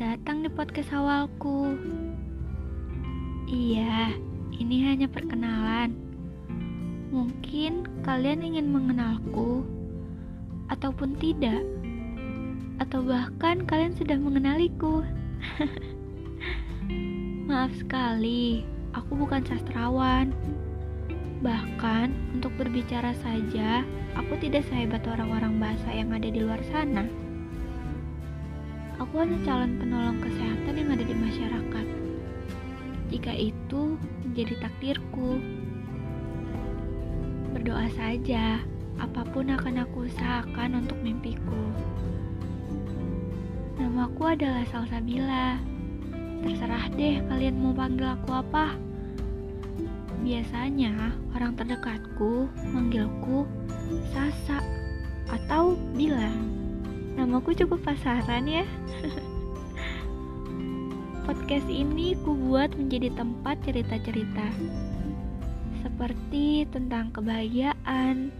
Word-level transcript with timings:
datang 0.00 0.40
di 0.40 0.48
podcast 0.48 0.88
awalku. 0.96 1.76
Iya, 3.44 4.16
ini 4.56 4.88
hanya 4.88 5.04
perkenalan. 5.04 5.92
Mungkin 7.12 7.84
kalian 8.00 8.40
ingin 8.40 8.72
mengenalku, 8.72 9.60
ataupun 10.72 11.12
tidak, 11.20 11.60
atau 12.80 13.04
bahkan 13.04 13.60
kalian 13.68 13.92
sudah 13.92 14.16
mengenaliku. 14.16 15.04
Maaf 17.52 17.76
sekali, 17.76 18.64
aku 18.96 19.12
bukan 19.12 19.44
sastrawan. 19.44 20.32
Bahkan 21.44 22.40
untuk 22.40 22.56
berbicara 22.56 23.12
saja, 23.20 23.84
aku 24.16 24.40
tidak 24.40 24.64
sehebat 24.72 25.04
orang-orang 25.04 25.60
bahasa 25.60 25.92
yang 25.92 26.16
ada 26.16 26.32
di 26.32 26.40
luar 26.40 26.64
sana. 26.72 27.29
Aku 29.00 29.16
hanya 29.16 29.40
calon 29.48 29.80
penolong 29.80 30.20
kesehatan 30.20 30.76
yang 30.76 30.92
ada 30.92 31.04
di 31.08 31.16
masyarakat. 31.16 31.86
Jika 33.08 33.32
itu 33.32 33.96
menjadi 34.28 34.60
takdirku, 34.60 35.40
berdoa 37.56 37.88
saja, 37.96 38.60
apa 39.00 39.24
pun 39.32 39.48
akan 39.56 39.88
aku 39.88 40.04
usahakan 40.04 40.84
untuk 40.84 41.00
mimpiku. 41.00 41.64
Namaku 43.80 44.36
adalah 44.36 44.68
Salsabila. 44.68 45.56
Terserah 46.44 46.92
deh 46.92 47.24
kalian 47.24 47.56
mau 47.56 47.72
panggil 47.72 48.04
aku 48.04 48.36
apa. 48.36 48.76
Biasanya 50.20 51.16
orang 51.32 51.56
terdekatku 51.56 52.52
manggilku 52.68 53.48
Sasa 54.12 54.60
atau 55.32 55.72
Bila. 55.96 56.59
Namaku 57.30 57.54
cukup 57.54 57.86
pasaran 57.86 58.42
ya. 58.50 58.66
Podcast 61.30 61.70
ini 61.70 62.18
ku 62.26 62.34
buat 62.34 62.74
menjadi 62.74 63.06
tempat 63.14 63.54
cerita-cerita. 63.62 64.50
Seperti 65.78 66.66
tentang 66.74 67.14
kebahagiaan, 67.14 68.34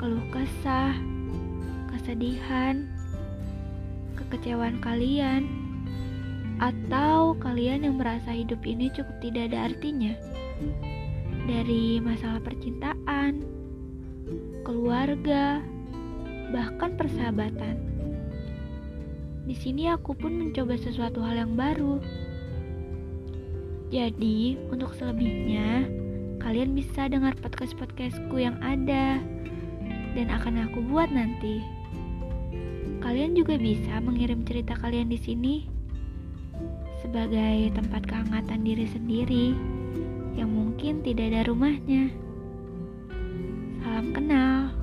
keluh 0.00 0.24
kesah, 0.32 0.96
kesedihan, 1.92 2.88
kekecewaan 4.16 4.80
kalian, 4.80 5.44
atau 6.64 7.36
kalian 7.36 7.84
yang 7.84 8.00
merasa 8.00 8.32
hidup 8.32 8.64
ini 8.64 8.88
cukup 8.88 9.20
tidak 9.20 9.52
ada 9.52 9.68
artinya. 9.68 10.16
Dari 11.44 12.00
masalah 12.00 12.40
percintaan, 12.40 13.44
keluarga, 14.64 15.60
persahabatan. 16.96 17.76
Di 19.48 19.56
sini 19.56 19.88
aku 19.88 20.12
pun 20.12 20.36
mencoba 20.36 20.76
sesuatu 20.76 21.24
hal 21.24 21.48
yang 21.48 21.52
baru. 21.56 21.98
Jadi, 23.88 24.60
untuk 24.68 24.92
selebihnya, 24.92 25.88
kalian 26.44 26.76
bisa 26.76 27.08
dengar 27.08 27.32
podcast-podcastku 27.40 28.36
yang 28.36 28.60
ada 28.60 29.16
dan 30.12 30.26
akan 30.28 30.68
aku 30.68 30.84
buat 30.84 31.08
nanti. 31.08 31.64
Kalian 33.00 33.32
juga 33.32 33.56
bisa 33.56 34.00
mengirim 34.04 34.44
cerita 34.44 34.76
kalian 34.76 35.08
di 35.08 35.16
sini 35.16 35.54
sebagai 37.00 37.72
tempat 37.72 38.04
kehangatan 38.04 38.60
diri 38.66 38.86
sendiri 38.90 39.46
yang 40.36 40.50
mungkin 40.52 41.00
tidak 41.00 41.32
ada 41.32 41.48
rumahnya. 41.48 42.12
Salam 43.80 44.12
kenal. 44.12 44.77